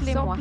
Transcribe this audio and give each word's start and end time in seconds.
moi 0.00 0.36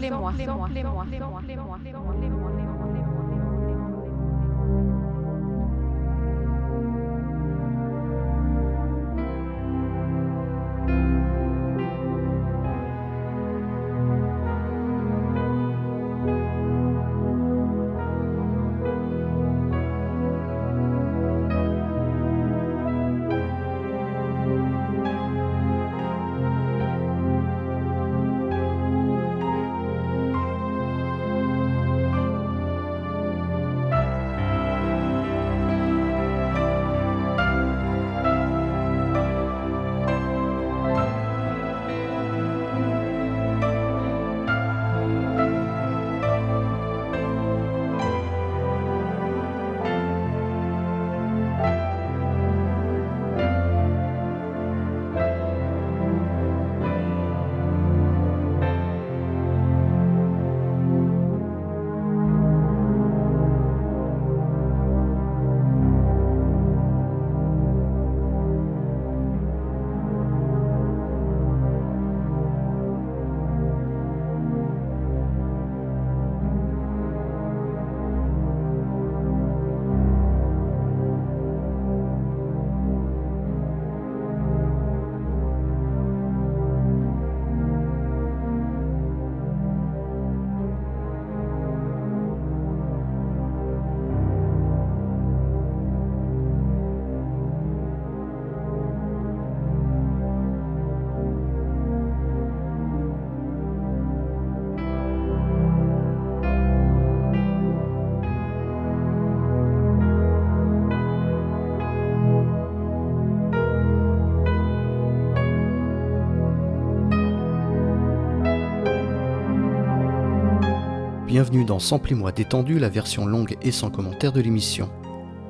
Bienvenue 121.40 121.64
dans 121.64 121.80
Samplez-moi 121.80 122.34
détendu, 122.34 122.80
la 122.80 122.90
version 122.90 123.26
longue 123.26 123.56
et 123.62 123.72
sans 123.72 123.90
commentaire 123.90 124.34
de 124.34 124.42
l'émission. 124.42 124.90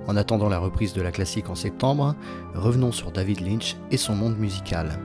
En 0.06 0.18
attendant 0.18 0.48
la 0.48 0.60
reprise 0.60 0.94
de 0.94 1.02
la 1.02 1.12
classique 1.12 1.50
en 1.50 1.56
septembre, 1.56 2.14
revenons 2.54 2.92
sur 2.92 3.12
David 3.12 3.40
Lynch 3.42 3.76
et 3.90 3.98
son 3.98 4.14
monde 4.14 4.38
musical. 4.38 5.00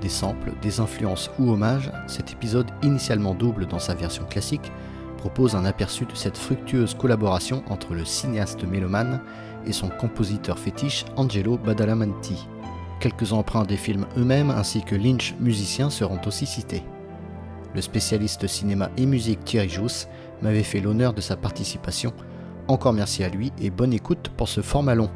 Des 0.00 0.08
samples, 0.08 0.52
des 0.60 0.80
influences 0.80 1.30
ou 1.38 1.52
hommages, 1.52 1.92
cet 2.08 2.32
épisode 2.32 2.66
initialement 2.82 3.32
double 3.32 3.66
dans 3.66 3.78
sa 3.78 3.94
version 3.94 4.24
classique 4.24 4.72
propose 5.18 5.54
un 5.54 5.64
aperçu 5.64 6.04
de 6.04 6.16
cette 6.16 6.36
fructueuse 6.36 6.94
collaboration 6.94 7.62
entre 7.68 7.94
le 7.94 8.04
cinéaste 8.04 8.64
mélomane 8.64 9.20
et 9.68 9.72
son 9.72 9.88
compositeur 9.88 10.58
fétiche 10.58 11.04
Angelo 11.14 11.58
Badalamenti. 11.58 12.48
Quelques 12.98 13.32
emprunts 13.32 13.66
des 13.66 13.76
films 13.76 14.06
eux-mêmes 14.16 14.50
ainsi 14.50 14.82
que 14.82 14.96
Lynch 14.96 15.36
musicien 15.38 15.90
seront 15.90 16.20
aussi 16.26 16.44
cités. 16.44 16.82
Le 17.74 17.82
spécialiste 17.82 18.46
cinéma 18.46 18.90
et 18.96 19.04
musique 19.04 19.44
Thierry 19.44 19.68
Jousse 19.68 20.06
m'avait 20.44 20.62
fait 20.62 20.80
l'honneur 20.80 21.14
de 21.14 21.20
sa 21.20 21.36
participation. 21.36 22.12
Encore 22.68 22.92
merci 22.92 23.24
à 23.24 23.28
lui 23.28 23.52
et 23.60 23.70
bonne 23.70 23.92
écoute 23.92 24.30
pour 24.36 24.48
ce 24.48 24.60
format 24.60 24.94
long. 24.94 25.10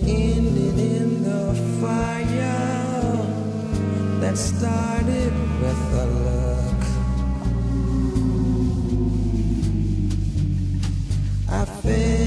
ending 0.00 0.78
in 0.78 1.22
the 1.22 1.54
fire 1.80 3.16
that 4.20 4.36
started 4.36 5.32
with 5.60 5.94
a 5.94 6.06
look. 6.24 6.82
I 11.48 11.64
fell. 11.64 12.25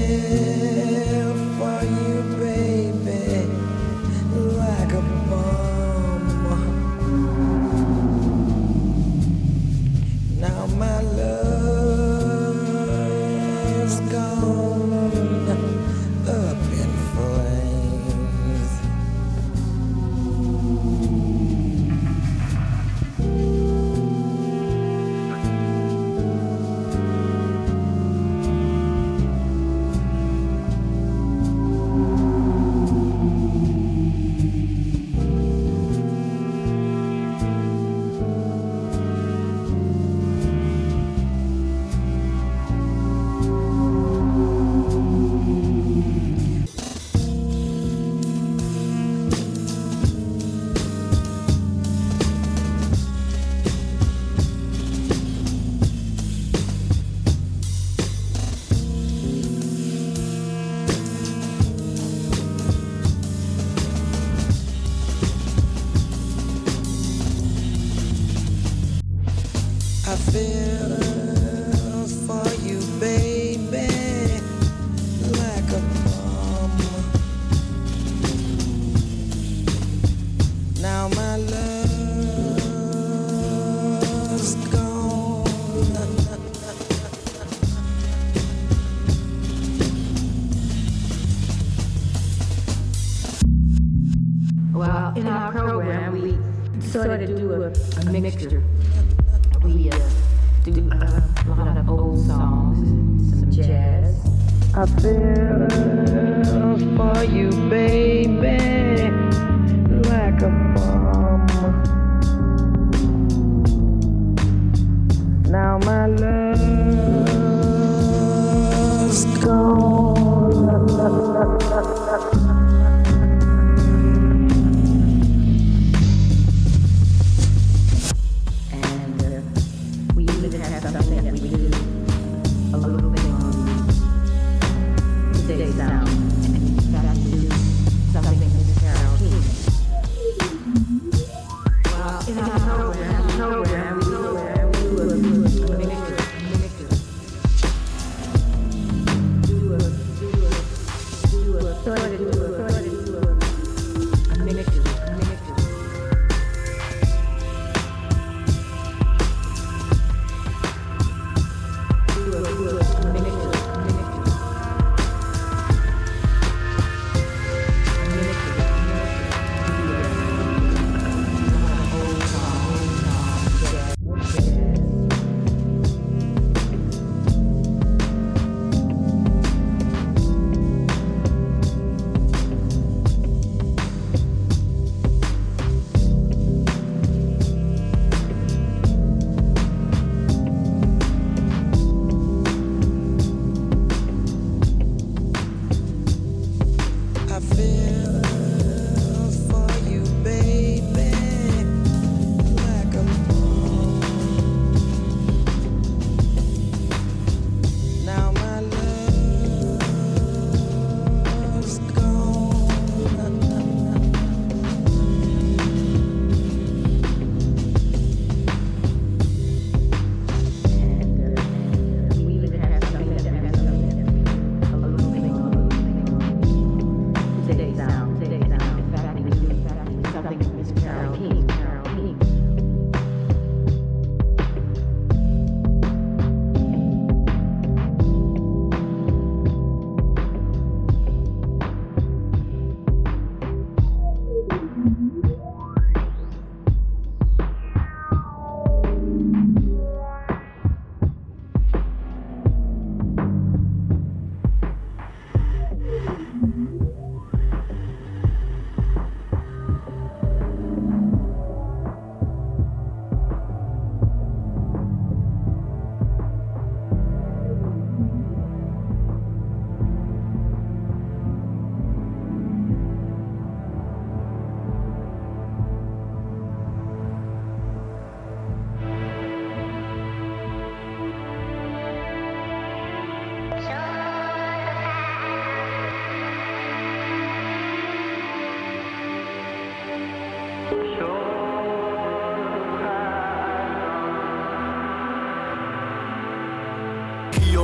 I 104.80 104.86
feel 104.86 106.78
for 106.96 107.22
you. 107.24 107.69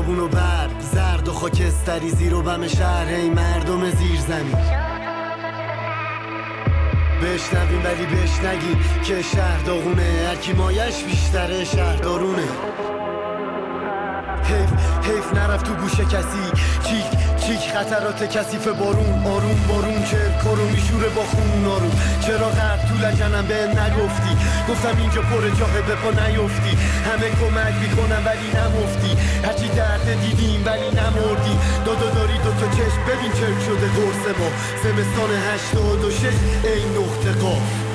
بیابون 0.06 0.24
و 0.24 0.28
برگ 0.28 0.80
زرد 0.80 1.28
و 1.28 1.32
خاکستری 1.32 2.10
زیر 2.10 2.34
و 2.34 2.42
بم 2.42 2.68
شهر 2.68 3.14
ای 3.14 3.30
مردم 3.30 3.90
زیر 3.90 4.20
زمین 4.20 4.56
بشنویم 7.22 7.84
ولی 7.84 8.06
بشنگیم 8.06 8.80
که 9.04 9.22
شهر 9.22 9.60
داغونه 9.60 10.26
هرکی 10.28 10.52
مایش 10.52 11.04
بیشتره 11.04 11.64
شهر 11.64 11.96
دارونه. 11.96 12.48
حیف 14.42 14.70
حیف 15.06 15.34
نرفت 15.34 15.64
تو 15.64 15.74
گوش 15.74 16.00
کسی 16.00 16.62
چیک 16.84 17.15
چیک 17.46 17.60
خطرات 17.74 18.20
کثیف 18.36 18.68
بارون 18.68 19.26
آروم 19.26 19.58
بارون 19.68 20.04
که 20.10 20.20
کارو 20.44 20.64
میشوره 20.68 21.08
با 21.08 21.22
خون 21.22 21.64
آروم 21.64 21.90
چرا 22.20 22.48
غرب 22.48 22.80
تو 22.88 22.94
لجنم؟ 22.94 23.46
به 23.46 23.54
نگفتی. 23.54 24.32
گفتم 24.68 24.96
اینجا 24.98 25.22
پر 25.22 25.42
جاهه 25.58 25.82
به 25.88 25.94
پا 25.94 26.10
نیفتی. 26.10 26.74
همه 27.08 27.28
کمک 27.40 27.74
می‌کنم 27.82 28.22
ولی 28.26 28.48
نمفتی. 28.58 29.12
هرچی 29.46 29.68
درد 29.68 30.06
دیدیم 30.22 30.62
ولی 30.66 30.88
نمردی. 31.00 31.54
دادا 31.86 32.10
داری 32.10 32.38
دوتا 32.38 32.66
چشم. 32.76 33.02
ببین 33.08 33.32
چه 33.38 33.48
شده 33.66 33.88
قرص 33.96 34.24
ما. 34.38 34.48
زمستان 34.82 35.30
هشتاد 35.48 36.04
و 36.04 36.10
شش 36.10 36.36
این 36.64 36.90
نقطه 36.98 37.32
قاف. 37.40 37.85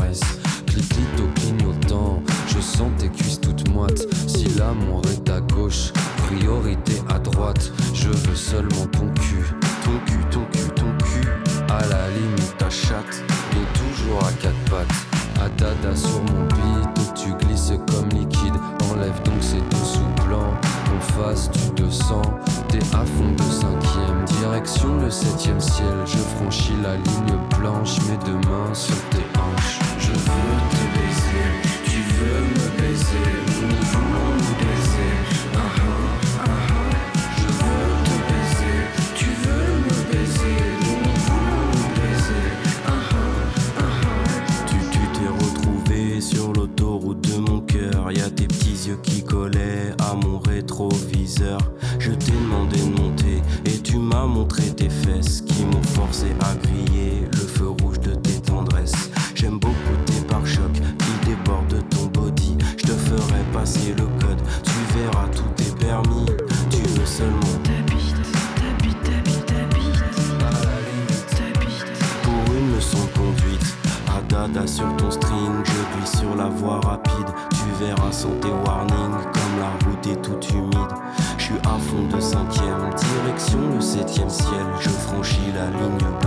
Caresses. 0.00 0.20
Clic 0.66 0.84
au 1.18 1.40
clignotant, 1.40 2.22
je 2.48 2.60
sens 2.60 2.90
tes 2.98 3.08
cuisses 3.08 3.40
toutes 3.40 3.68
moites. 3.70 4.06
Si 4.26 4.46
l'amour 4.56 5.02
est 5.12 5.28
à 5.28 5.40
gauche, 5.40 5.92
priorité 6.26 7.02
à 7.08 7.18
droite, 7.18 7.72
je 7.94 8.08
veux 8.08 8.36
seulement 8.36 8.86
ton 8.92 9.08
cul, 9.14 9.44
ton 9.84 9.98
cul, 10.06 10.24
ton 10.30 10.44
cul, 10.52 10.70
ton 10.74 11.04
cul. 11.04 11.28
À 11.68 11.86
la 11.86 12.10
limite 12.10 12.56
ta 12.58 12.70
chatte, 12.70 13.22
et 13.52 13.78
toujours 13.78 14.24
à 14.24 14.32
quatre 14.32 14.70
pattes. 14.70 15.10
À 15.40 15.96
sur 15.96 16.22
mon 16.24 16.44
beat, 16.48 17.14
tu 17.14 17.32
glisses 17.46 17.72
comme 17.88 18.08
liquide. 18.10 18.54
Enlève 18.90 19.22
donc 19.22 19.40
ces 19.40 19.56
deux 19.56 19.84
sous-plans. 19.84 20.54
En 20.94 21.00
face 21.00 21.50
du 21.50 21.82
200, 21.82 22.20
t'es 22.68 22.78
à 22.92 23.04
fond 23.06 23.32
de 23.36 23.42
cinquième. 23.42 24.24
Direction 24.38 25.00
le 25.00 25.10
septième 25.10 25.60
ciel, 25.60 25.94
je 26.04 26.18
franchis 26.18 26.74
la 26.82 26.96
ligne 26.96 27.38
blanche. 27.58 27.96
Mes 28.08 28.18
deux 28.26 28.48
mains 28.48 28.74
sur 28.74 28.96
tes 29.08 29.24
hanches. 29.38 29.89
Je 30.12 30.16
veux 30.16 30.60
te 30.70 30.82
baiser, 30.96 31.46
tu 31.84 32.00
veux 32.16 32.42
me 32.42 32.66
baiser, 32.78 33.30
nous 33.62 33.80
voulons 33.90 34.32
nous 34.38 34.56
baiser, 34.58 35.12
aha. 35.54 35.92
Je 37.36 37.46
veux 37.46 37.92
te 38.06 38.16
baiser, 38.28 38.78
tu 39.14 39.28
veux 39.42 39.70
me 39.86 39.96
baiser, 40.10 40.58
nous 40.80 41.02
voulons 41.26 41.66
nous 41.76 41.90
baiser, 41.94 42.46
aha 42.86 43.24
aha. 43.78 44.14
Tu 44.66 44.78
t'es 45.14 45.30
retrouvé 45.44 46.20
sur 46.20 46.52
l'autoroute 46.52 47.22
de 47.28 47.36
mon 47.38 47.60
cœur, 47.60 48.10
y 48.10 48.20
a 48.20 48.30
tes 48.30 48.48
petits 48.48 48.88
yeux 48.88 48.98
qui 49.02 49.22
collaient 49.22 49.94
à 50.00 50.14
mon 50.14 50.38
rétroviseur. 50.40 51.60
Je 52.00 52.10
t'ai 52.10 52.32
demandé 52.32 52.80
de 52.80 53.00
monter 53.00 53.42
et 53.64 53.78
tu 53.78 53.98
m'as 53.98 54.26
montré 54.26 54.64
tes 54.74 54.88
fesses. 54.90 55.44
Sans 78.20 78.36
tes 78.38 78.48
warnings 78.48 79.24
comme 79.32 79.58
la 79.58 79.70
route 79.86 80.06
est 80.06 80.20
toute 80.20 80.50
humide. 80.50 80.92
Je 81.38 81.44
suis 81.44 81.54
à 81.64 81.78
fond 81.78 82.02
de 82.14 82.20
cinquième, 82.20 82.90
direction 82.90 83.60
le 83.74 83.80
septième 83.80 84.28
ciel. 84.28 84.66
Je 84.78 84.90
franchis 84.90 85.50
la 85.54 85.70
ligne 85.70 86.19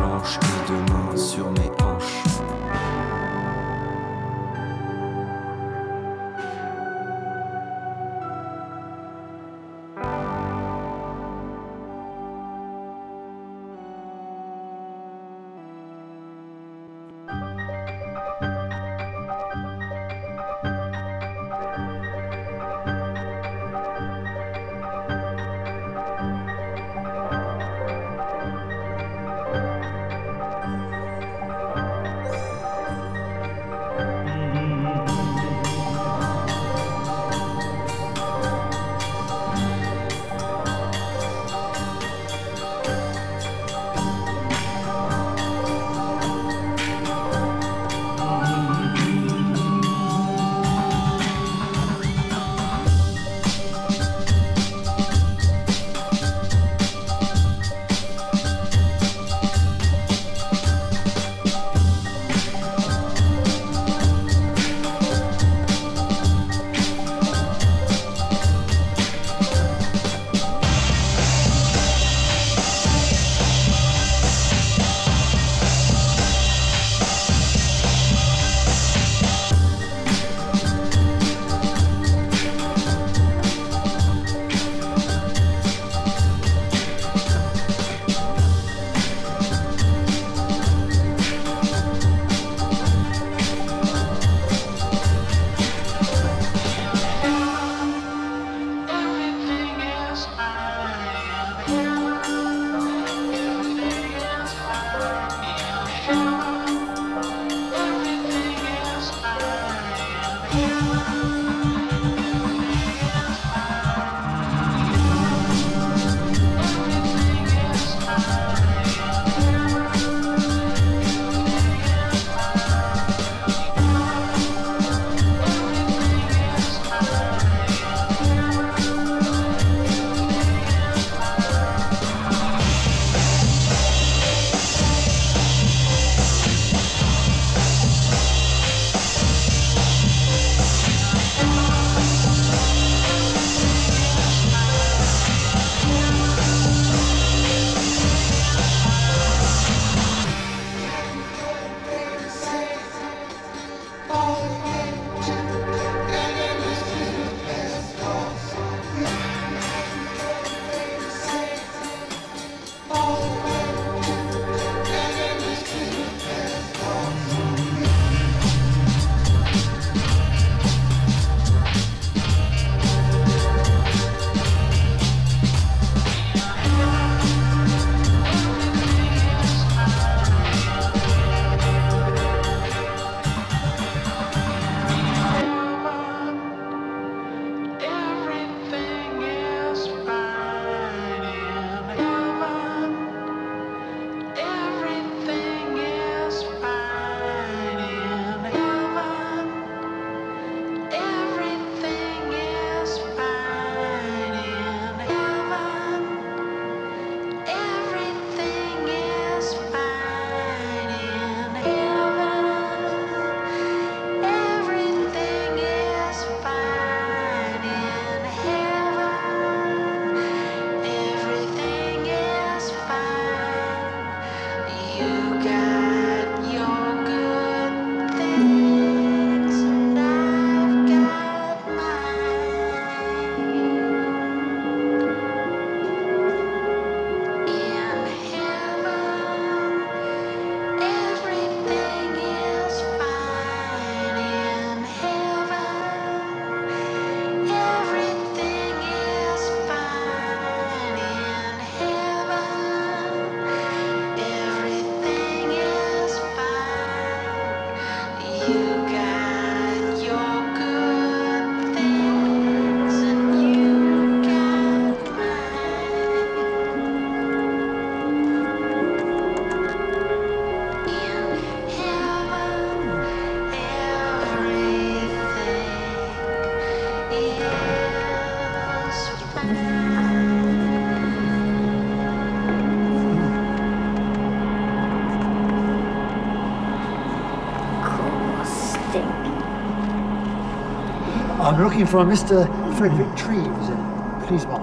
looking 291.73 291.88
for 291.88 292.01
a 292.01 292.05
Mr. 292.05 292.45
Frederick 292.77 293.07
Treves. 293.17 293.69
Uh, 293.69 294.25
please, 294.27 294.45
Mark. 294.45 294.62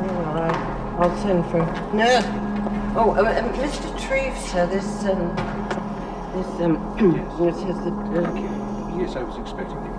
All 0.00 0.34
right. 0.34 0.56
I'll 0.98 1.16
send 1.22 1.44
for 1.46 1.58
No. 1.94 2.20
Oh, 2.96 3.12
uh, 3.16 3.22
uh, 3.22 3.52
Mr. 3.52 3.88
Treves, 4.04 4.50
sir, 4.50 4.66
this, 4.66 5.04
um, 5.04 5.36
this, 6.34 6.46
um, 6.60 6.74
this 7.38 7.56
is 7.58 7.78
the... 7.84 7.92
Uh, 7.92 8.58
Yes, 8.98 9.16
I 9.16 9.22
was 9.22 9.38
expecting 9.38 9.76
you. 9.76 9.94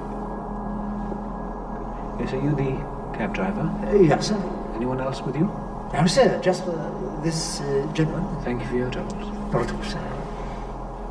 Yes, 2.20 2.34
are 2.34 2.42
you 2.44 2.54
the 2.56 3.18
cab 3.18 3.34
driver? 3.34 3.62
Uh, 3.88 3.96
yes, 3.96 4.28
sir. 4.28 4.72
Anyone 4.76 5.00
else 5.00 5.22
with 5.22 5.38
you? 5.38 5.46
No, 5.94 6.06
sir, 6.06 6.38
just 6.42 6.64
uh, 6.64 7.22
this 7.24 7.62
uh, 7.62 7.90
gentleman. 7.94 8.44
Thank 8.44 8.62
you 8.62 8.68
for 8.68 8.76
your 8.76 8.92
troubles. 8.92 9.54
Not 9.54 9.64
at 9.70 9.74
all, 9.74 9.84
sir. 9.84 10.00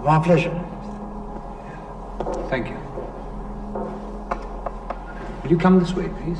My 0.04 0.22
pleasure. 0.22 0.61
Thank 2.52 2.68
you. 2.68 2.76
Will 5.42 5.50
you 5.50 5.56
come 5.56 5.78
this 5.78 5.94
way, 5.94 6.10
please? 6.20 6.36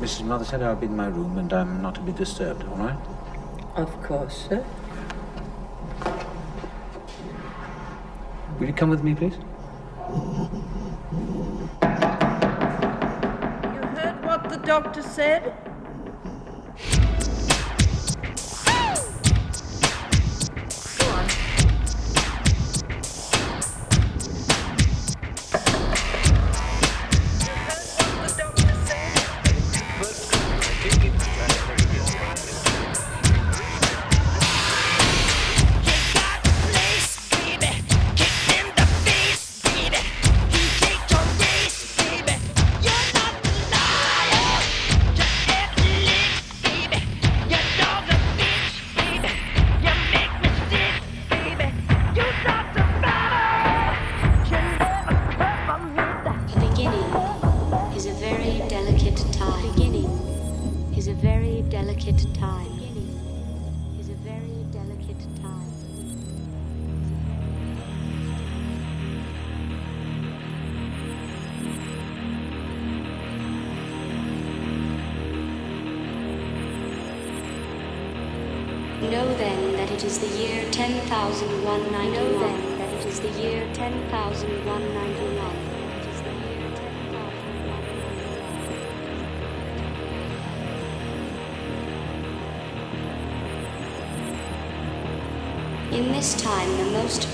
Mrs. 0.00 0.22
Mothershead, 0.22 0.62
I'll 0.62 0.76
be 0.76 0.86
in 0.86 0.96
my 0.96 1.08
room 1.08 1.36
and 1.36 1.52
I'm 1.52 1.82
not 1.82 1.94
to 1.96 2.00
be 2.00 2.12
disturbed, 2.12 2.64
all 2.64 2.76
right? 2.76 2.96
Of 3.76 4.02
course, 4.02 4.48
sir. 4.48 4.64
Will 8.58 8.66
you 8.66 8.72
come 8.72 8.88
with 8.88 9.04
me, 9.04 9.14
please? 9.14 9.34
You 9.34 10.48
heard 13.98 14.24
what 14.24 14.48
the 14.48 14.56
doctor 14.64 15.02
said? 15.02 15.69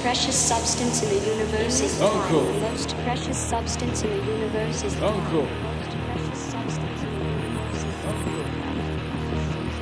Precious 0.07 0.39
substance 0.39 1.03
in 1.03 1.09
the 1.09 1.19
universe 1.35 1.81
is 1.81 1.99
time. 1.99 2.13
UNKLE. 2.13 2.45
The 2.47 2.61
most 2.61 2.97
precious 2.99 3.37
substance 3.37 4.05
in 4.05 4.11
the 4.11 4.23
universe 4.25 4.85
is 4.85 4.95
time. 4.95 5.15
UNKLE. 5.15 5.43
The 5.43 5.49
most 5.67 5.91
precious 6.07 6.39
substance 6.39 7.03
in 7.03 7.11
the 7.11 7.25
universe 7.27 7.83
is 7.83 7.95
time. 8.07 8.31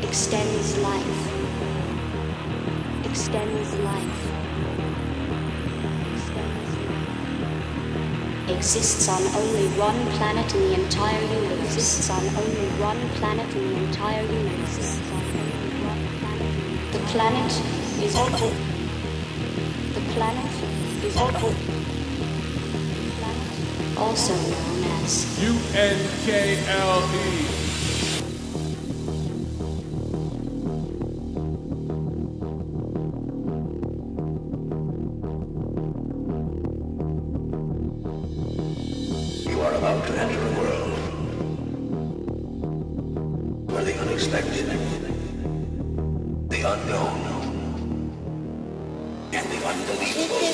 Extends 0.03 0.79
life. 0.79 1.17
Extends 3.05 3.75
life. 3.85 4.19
Extends 6.15 6.73
life. 8.49 8.57
Exists 8.57 9.09
on 9.11 9.23
only 9.37 9.69
one 9.77 10.07
planet 10.17 10.55
in 10.55 10.61
the 10.63 10.73
entire 10.85 11.21
universe. 11.21 11.75
Exists 11.75 12.09
on 12.09 12.27
only 12.29 12.69
one 12.81 13.09
planet 13.21 13.55
in 13.55 13.63
the 13.69 13.77
entire 13.77 14.23
universe. 14.23 14.79
Exists 14.79 15.11
on 15.13 15.21
only 15.21 15.85
one 15.85 16.03
planet. 16.19 16.49
The 16.93 17.01
planet 17.13 17.53
is 18.03 18.17
UNKLE. 18.17 18.74
The 20.14 20.20
planet 20.20 20.46
is 21.03 21.16
UNKLE. 21.16 21.50
Also 23.98 24.35
known 24.35 24.85
as 25.03 25.12
U-N-K-L-E. 25.42 26.94
You 39.50 39.59
unbelievable 49.66 50.44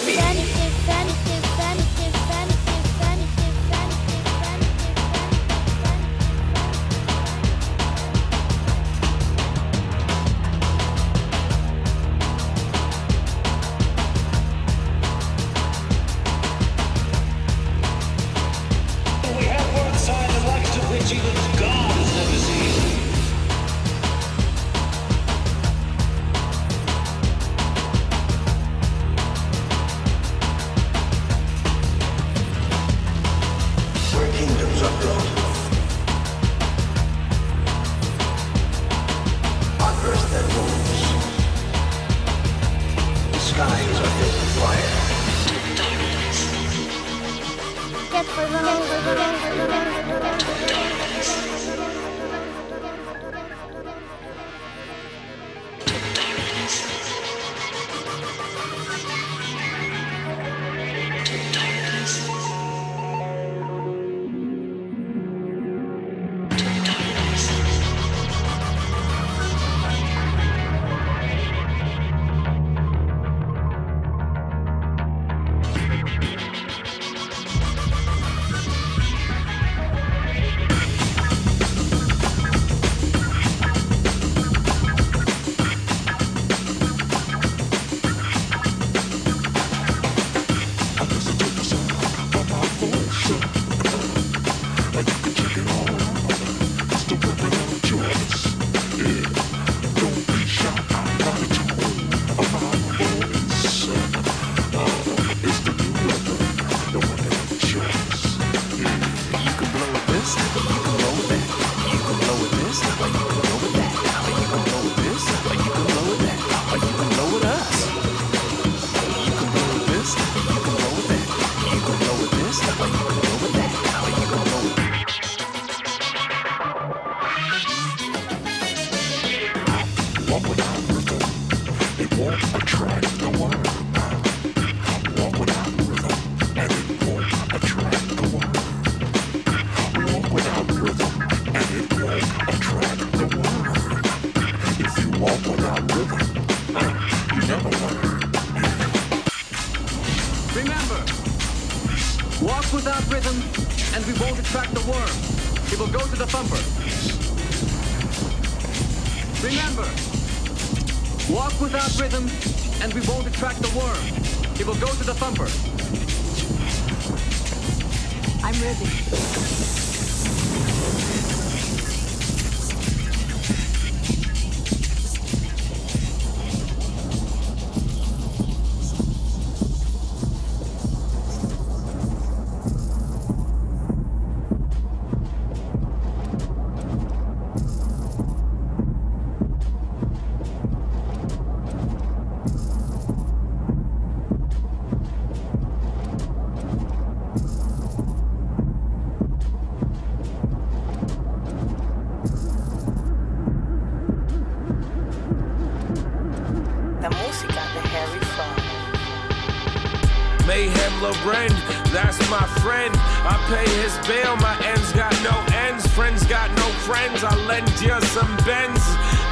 got 215.10 215.22
no 215.22 215.56
ends, 215.56 215.86
friends 215.88 216.24
got 216.26 216.50
no 216.50 216.68
friends. 216.86 217.24
I 217.24 217.34
lend 217.46 217.68
you 217.80 218.00
some 218.14 218.36
bends. 218.44 218.84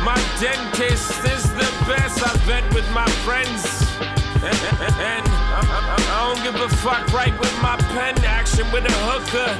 My 0.03 0.19
dentist 0.41 1.25
is 1.25 1.45
the 1.55 1.71
best. 1.87 2.23
I 2.23 2.35
bet 2.47 2.65
with 2.75 2.89
my 2.91 3.09
friends. 3.25 3.65
And, 4.39 5.27
I, 5.27 5.97
I 5.99 6.35
don't 6.35 6.43
give 6.43 6.61
a 6.61 6.69
fuck 6.77 7.13
right 7.13 7.37
with 7.39 7.55
my 7.63 7.77
pen 7.95 8.15
action 8.25 8.71
with 8.71 8.87
a 8.87 8.97
hooker. 9.07 9.51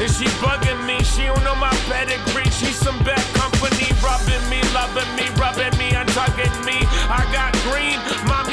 Is 0.00 0.18
she 0.18 0.26
bugging 0.38 0.86
me? 0.86 1.02
She 1.02 1.26
don't 1.26 1.42
know 1.44 1.56
my 1.56 1.74
pedigree. 1.90 2.50
She's 2.50 2.76
some 2.76 2.98
bad 3.02 3.22
company, 3.34 3.90
rubbing 4.02 4.42
me, 4.48 4.62
loving 4.72 5.10
me, 5.18 5.26
rubbing 5.34 5.76
me, 5.78 5.90
untugging 5.90 6.64
me. 6.64 6.78
I 7.10 7.26
got 7.34 7.52
green, 7.66 7.98
my 8.26 8.49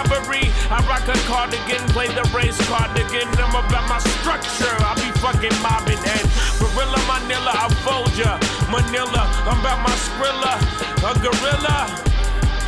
robbery. 0.00 0.48
I 0.70 0.80
rock 0.88 1.04
a 1.08 1.16
cardigan, 1.28 1.82
play 1.92 2.08
the 2.08 2.24
race 2.32 2.56
cardigan. 2.68 3.28
I'm 3.36 3.52
about 3.52 3.88
my 3.88 3.98
structure. 4.20 4.72
I 4.80 4.94
be 4.96 5.10
fucking 5.20 5.54
mobbing 5.60 6.00
and 6.00 6.24
gorilla 6.58 7.00
Manila. 7.04 7.52
I 7.52 7.68
fold 7.84 8.12
ya, 8.16 8.38
Manila. 8.72 9.28
I'm 9.44 9.60
about 9.60 9.80
my 9.84 9.94
Skrilla, 10.00 10.56
a 11.04 11.12
gorilla. 11.20 11.78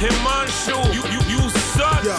Himanshu, 0.00 0.76
you 0.92 1.02
you 1.14 1.20
you 1.30 1.42
suck. 1.74 2.04
Yeah. 2.04 2.18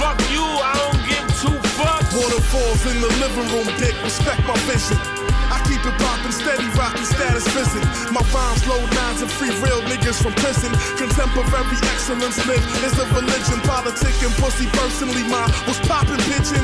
Fuck 0.00 0.18
you. 0.32 0.42
I 0.42 0.72
don't 0.80 1.02
give 1.06 1.26
two 1.42 1.56
fucks. 1.76 2.10
Waterfalls 2.16 2.82
in 2.90 3.00
the 3.00 3.10
living 3.22 3.48
room, 3.52 3.68
dick. 3.78 3.94
Respect 4.02 4.40
my 4.46 4.56
vision. 4.66 5.29
I 5.50 5.58
keep 5.66 5.82
it 5.82 5.96
poppin', 5.98 6.32
steady 6.32 6.70
rockin' 6.78 7.04
status 7.04 7.46
visit. 7.50 7.82
My 8.14 8.22
rhymes, 8.30 8.62
low 8.66 8.80
nines, 8.94 9.22
and 9.22 9.30
free 9.30 9.50
real 9.58 9.82
niggas 9.90 10.22
from 10.22 10.32
prison. 10.38 10.70
Contemporary 10.96 11.78
excellence 11.90 12.38
live 12.46 12.62
is 12.86 12.94
a 12.98 13.06
religion. 13.10 13.58
Politic 13.66 14.14
and 14.22 14.34
pussy 14.38 14.66
personally 14.78 15.26
My, 15.26 15.50
was 15.66 15.78
poppin' 15.90 16.22
pigeon. 16.30 16.62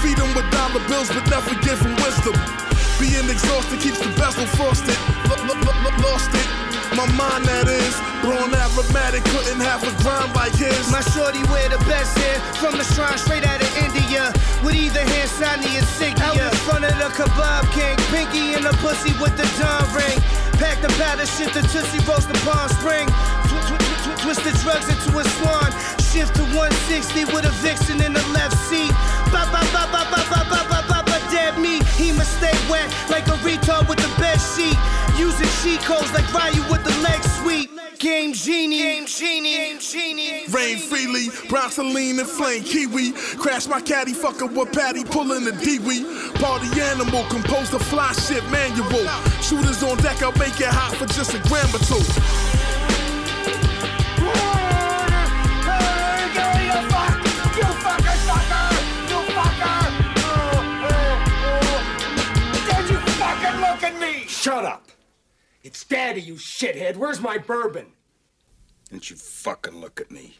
Feed 0.00 0.16
them 0.16 0.30
with 0.38 0.46
dollar 0.54 0.82
bills, 0.86 1.10
but 1.10 1.26
never 1.28 1.54
give 1.66 1.82
them 1.82 1.94
wisdom. 1.98 2.34
Being 3.02 3.28
exhausted 3.28 3.80
keeps 3.80 3.98
the 3.98 4.10
vessel 4.14 4.46
frosted. 4.54 4.96
Lost 5.98 6.30
it 6.34 6.67
my 6.96 7.06
mind 7.16 7.44
that 7.44 7.68
is. 7.68 7.94
Blown 8.22 8.50
aromatic, 8.50 9.24
couldn't 9.30 9.60
have 9.60 9.82
a 9.84 9.92
grind 10.02 10.34
like 10.34 10.54
his. 10.54 10.90
My 10.90 11.00
shorty 11.14 11.42
wear 11.48 11.68
the 11.68 11.80
best 11.86 12.16
hair 12.18 12.38
from 12.60 12.76
the 12.76 12.84
shrine 12.94 13.18
straight 13.18 13.44
out 13.44 13.60
of 13.60 13.70
India. 13.78 14.32
With 14.64 14.74
either 14.74 15.04
hand 15.04 15.30
sign 15.30 15.60
the 15.60 15.72
insignia. 15.76 16.24
Out 16.24 16.38
in 16.38 16.54
front 16.66 16.84
of 16.84 16.94
the 16.98 17.08
kebab 17.14 17.64
king, 17.72 17.96
pinky 18.10 18.54
in 18.54 18.62
the 18.64 18.74
pussy 18.82 19.12
with 19.20 19.36
the 19.36 19.46
dumb 19.60 19.86
ring. 19.94 20.18
Pack 20.58 20.82
the 20.82 20.90
powder, 20.98 21.26
shit 21.26 21.54
the 21.54 21.62
tootsie 21.70 22.02
rolls 22.08 22.26
the 22.26 22.34
Palm 22.42 22.68
Spring. 22.80 23.06
Twist 24.18 24.42
the 24.42 24.50
drugs 24.64 24.90
into 24.90 25.14
a 25.18 25.24
swan. 25.38 25.70
Shift 26.10 26.34
to 26.36 26.44
160 26.56 27.24
with 27.30 27.46
a 27.46 27.54
vixen 27.62 28.02
in 28.02 28.12
the 28.12 28.24
left 28.34 28.56
seat. 28.66 28.90
Ba 29.30 29.46
ba 29.54 29.62
ba 29.70 29.86
ba 29.94 30.02
ba 30.10 30.20
ba 30.26 30.40
ba 30.50 30.60
ba 30.66 30.80
ba 30.88 30.98
ba 31.06 31.16
dead 31.30 31.54
meat. 31.60 31.86
He 31.94 32.10
must 32.12 32.36
stay 32.38 32.52
wet 32.68 32.90
like 33.08 33.28
a 33.28 33.36
retard 33.46 33.88
with 33.88 34.00
the 34.02 34.10
bed 34.18 34.38
sheet. 34.40 34.76
Using 35.16 35.50
cheat 35.68 35.80
codes 35.80 36.12
like 36.12 36.32
Ryu 36.32 36.62
with 36.70 36.84
the 36.84 36.94
leg 37.02 37.22
sweep. 37.22 37.70
Game 37.98 38.32
genie, 38.32 38.78
game 38.78 39.06
genie, 39.06 39.56
game 39.56 39.78
genie. 39.80 40.46
Rain 40.48 40.78
freely, 40.78 41.26
Bronsoline 41.48 42.18
and 42.20 42.28
flame 42.28 42.62
kiwi. 42.62 43.12
Crash 43.38 43.66
my 43.66 43.80
caddy, 43.80 44.12
fucker 44.12 44.48
with 44.50 44.72
Patty, 44.72 45.04
pulling 45.04 45.44
the 45.44 45.52
Dewey. 45.52 46.04
Party 46.40 46.80
animal, 46.80 47.24
composed 47.24 47.72
the 47.72 47.78
fly 47.78 48.12
shit 48.12 48.44
manual. 48.50 49.06
Shooters 49.42 49.82
on 49.82 49.96
deck, 49.98 50.22
I'll 50.22 50.32
make 50.38 50.60
it 50.60 50.68
hot 50.68 50.94
for 50.96 51.06
just 51.06 51.34
a 51.34 51.40
gram 51.48 51.68
or 51.74 51.80
two. 51.80 52.97
It's 65.64 65.84
daddy, 65.84 66.20
you 66.20 66.34
shithead. 66.34 66.96
Where's 66.96 67.20
my 67.20 67.38
bourbon? 67.38 67.86
Didn't 68.90 69.10
you 69.10 69.16
fucking 69.16 69.74
look 69.74 70.00
at 70.00 70.10
me? 70.10 70.36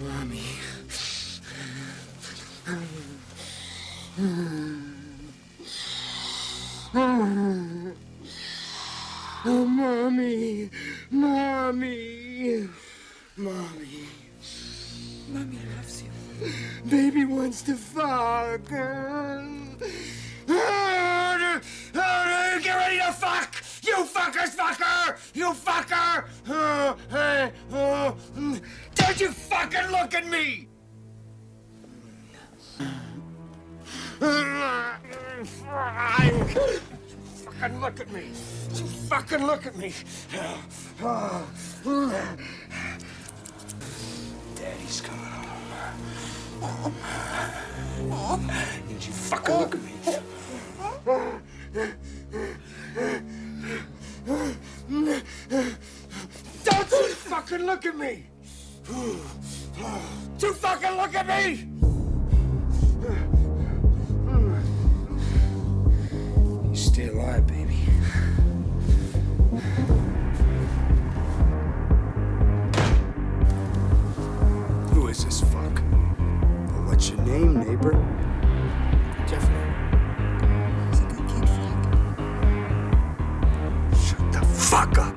Mommy. 0.00 0.42
Hmm. 6.92 7.90
Oh, 9.44 9.64
mommy, 9.64 10.70
mommy, 11.08 12.68
mommy. 13.36 14.08
Mommy 15.28 15.58
loves 15.76 16.02
you. 16.02 16.10
Baby 16.90 17.24
wants 17.26 17.62
to 17.62 17.76
fuck. 17.76 18.68
Get 22.62 22.76
ready 22.76 22.98
to 22.98 23.12
fuck! 23.12 23.54
You 23.82 23.94
fuckers, 24.04 24.56
fucker! 24.56 25.16
You 25.32 25.52
fucker! 25.52 26.24
Don't 28.96 29.20
you 29.20 29.30
fucking 29.30 29.90
look 29.92 30.14
at 30.14 30.26
me! 30.26 30.66
I'm... 34.22 35.44
Fucking 37.44 37.80
look 37.80 38.00
at 38.00 38.10
me. 38.12 38.22
Fucking 39.08 39.46
look 39.46 39.66
at 39.66 39.76
me. 39.76 39.92
Daddy's 44.54 45.00
coming 45.00 45.24
home. 46.60 46.90
Did 48.88 49.06
you 49.06 49.12
fucking 49.12 49.56
look 49.56 49.74
at 49.74 49.82
me? 49.82 49.92
Don't 56.64 56.90
you 56.90 57.08
fucking 57.14 57.64
look 57.64 57.86
at 57.86 57.96
me! 57.96 58.26
Don't 60.38 60.56
fucking 60.56 60.96
look 60.96 61.14
at 61.14 61.26
me! 61.26 61.68
stay 67.00 67.08
alive, 67.08 67.46
baby. 67.46 67.86
Who 74.92 75.08
is 75.08 75.24
this 75.24 75.40
fuck? 75.40 75.82
Well, 76.68 76.84
what's 76.88 77.10
your 77.10 77.20
name, 77.22 77.60
neighbor? 77.60 77.92
Jeffrey. 79.26 79.54
He's 80.90 81.00
a 81.00 81.04
good 81.08 81.26
kid, 81.28 81.48
Shut 83.96 84.32
the 84.32 84.42
fuck 84.44 84.98
up. 84.98 85.16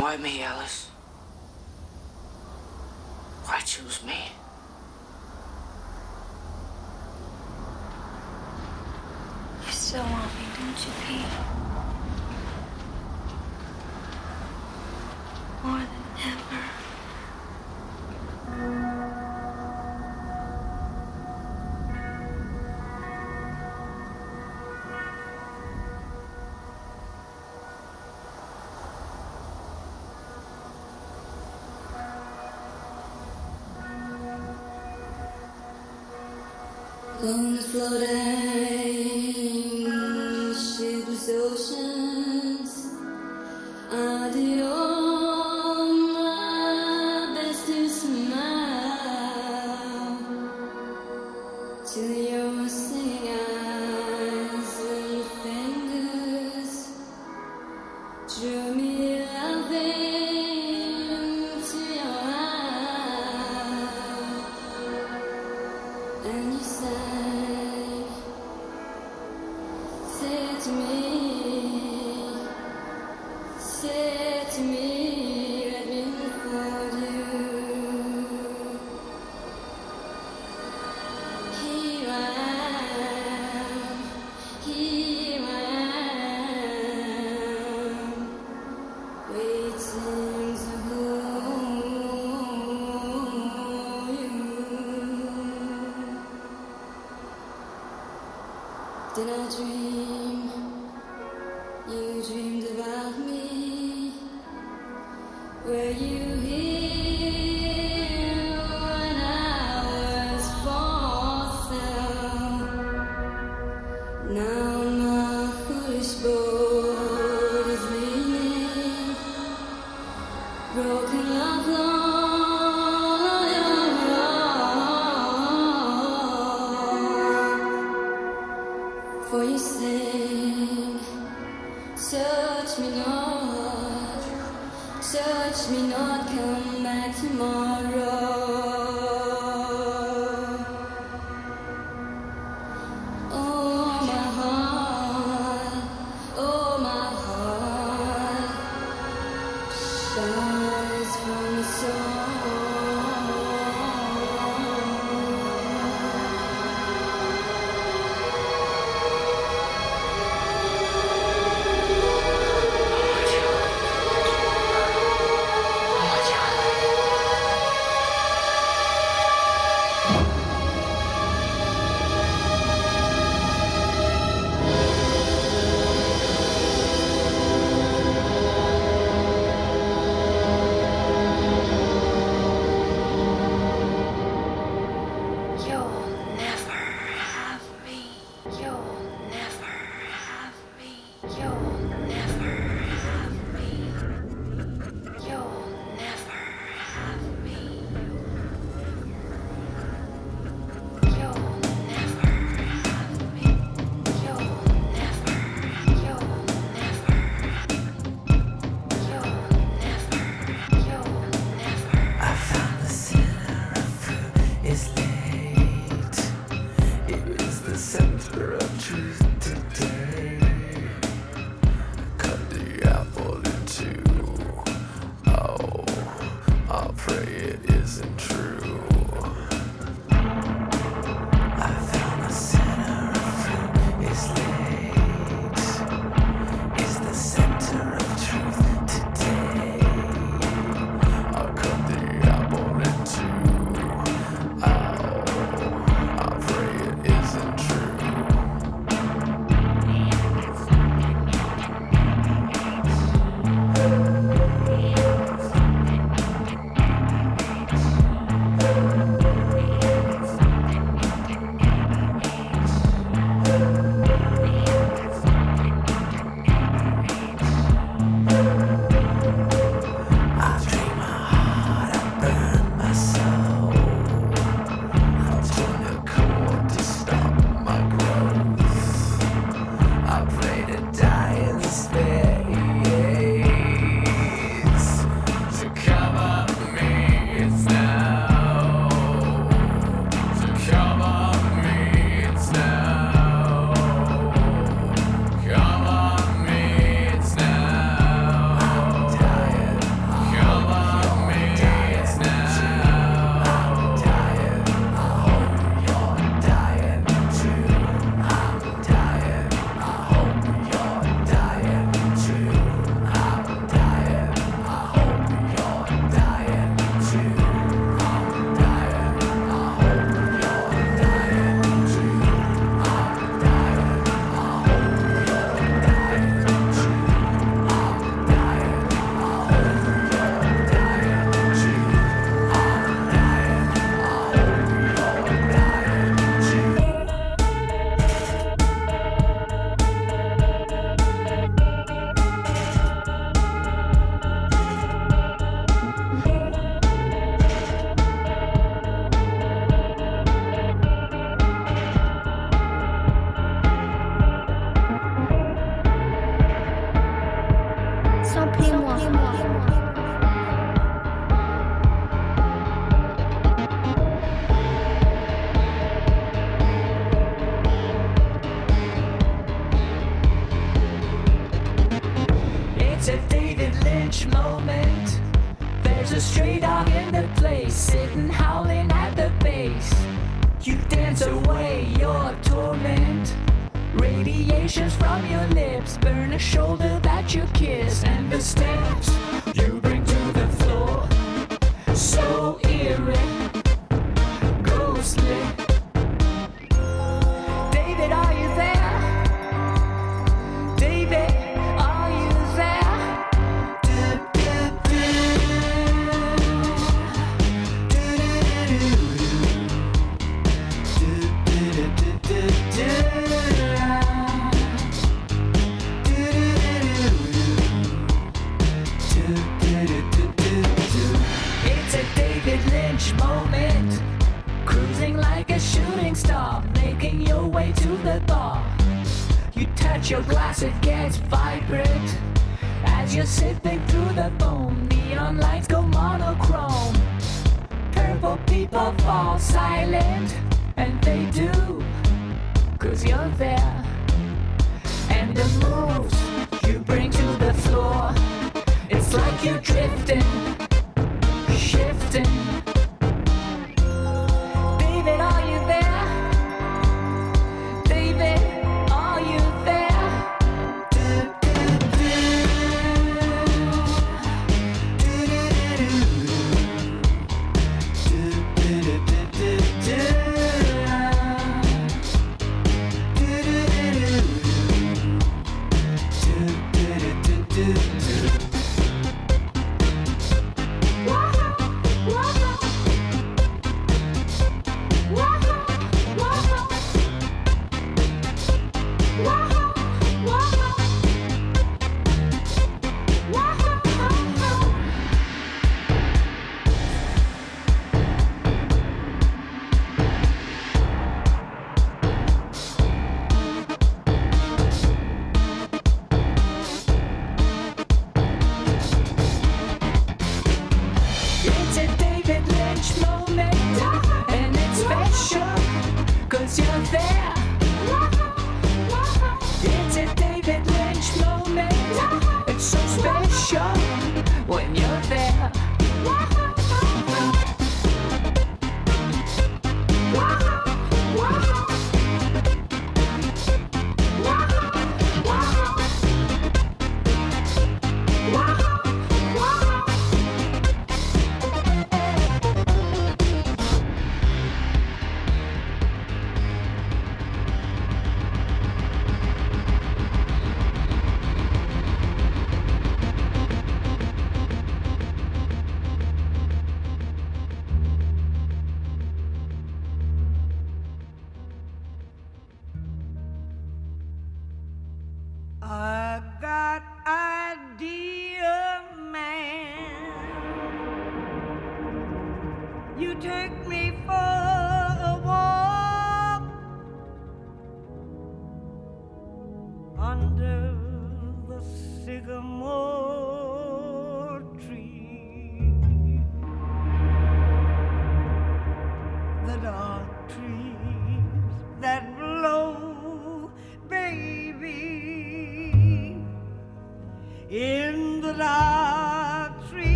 Why 0.00 0.16
me, 0.18 0.42
Alice? 0.42 0.87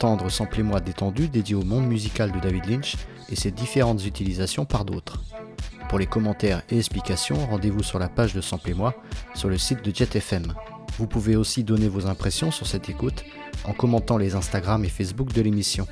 Venez 0.00 0.16
d'entendre 0.16 0.30
Samplez-moi 0.30 0.80
détendu 0.80 1.28
dédié 1.28 1.54
au 1.54 1.62
monde 1.62 1.86
musical 1.86 2.32
de 2.32 2.40
David 2.40 2.66
Lynch 2.66 2.96
et 3.30 3.36
ses 3.36 3.50
différentes 3.50 4.04
utilisations 4.06 4.64
par 4.64 4.84
d'autres. 4.84 5.22
Pour 5.88 5.98
les 5.98 6.06
commentaires 6.06 6.62
et 6.70 6.78
explications, 6.78 7.36
rendez-vous 7.46 7.82
sur 7.82 7.98
la 7.98 8.08
page 8.08 8.32
de 8.32 8.40
Samplez-moi 8.40 8.94
sur 9.34 9.48
le 9.48 9.58
site 9.58 9.84
de 9.84 9.94
JetFM. 9.94 10.54
Vous 10.96 11.06
pouvez 11.06 11.36
aussi 11.36 11.64
donner 11.64 11.88
vos 11.88 12.06
impressions 12.06 12.50
sur 12.50 12.66
cette 12.66 12.88
écoute 12.88 13.24
en 13.64 13.72
commentant 13.72 14.16
les 14.16 14.34
Instagram 14.36 14.84
et 14.84 14.88
Facebook 14.88 15.32
de 15.32 15.42
l'émission. 15.42 15.86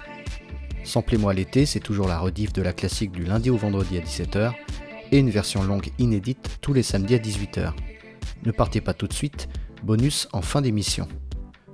Samplez-moi 0.84 1.34
l'été, 1.34 1.66
c'est 1.66 1.80
toujours 1.80 2.08
la 2.08 2.18
rediff 2.18 2.52
de 2.52 2.62
la 2.62 2.72
classique 2.72 3.12
du 3.12 3.24
lundi 3.24 3.50
au 3.50 3.56
vendredi 3.56 3.98
à 3.98 4.00
17h 4.00 4.52
et 5.12 5.18
une 5.18 5.30
version 5.30 5.62
longue 5.62 5.90
inédite 5.98 6.58
tous 6.62 6.72
les 6.72 6.82
samedis 6.82 7.16
à 7.16 7.18
18h. 7.18 7.72
Ne 8.44 8.52
partez 8.52 8.80
pas 8.80 8.94
tout 8.94 9.06
de 9.06 9.12
suite, 9.12 9.48
bonus 9.82 10.28
en 10.32 10.40
fin 10.40 10.62
d'émission. 10.62 11.08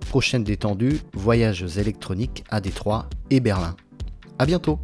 Prochaine 0.08 0.44
détendue, 0.44 1.00
voyages 1.12 1.78
électroniques 1.78 2.44
à 2.48 2.60
Détroit 2.60 3.08
et 3.30 3.40
Berlin. 3.40 3.74
A 4.38 4.46
bientôt 4.46 4.78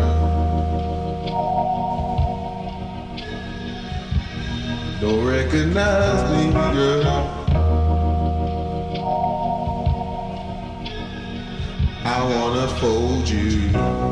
Don't 4.99 5.25
recognize 5.25 6.21
me, 6.31 6.51
girl. 6.53 7.05
I 12.03 12.23
wanna 12.23 12.67
fold 12.79 13.29
you. 13.29 14.08